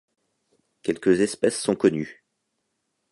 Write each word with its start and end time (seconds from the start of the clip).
Quelque 0.81 1.09
espèces 1.21 1.61
sont 1.61 1.75
connues. 1.75 2.25